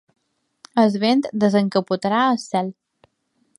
El 0.83 0.95
vent 1.03 1.21
desencapotarà 1.45 2.25
el 2.33 2.43
cel. 2.47 2.75